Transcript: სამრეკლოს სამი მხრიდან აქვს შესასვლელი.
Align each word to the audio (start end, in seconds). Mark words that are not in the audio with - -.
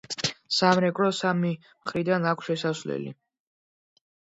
სამრეკლოს 0.59 1.21
სამი 1.25 1.53
მხრიდან 1.67 2.29
აქვს 2.35 2.51
შესასვლელი. 2.51 3.17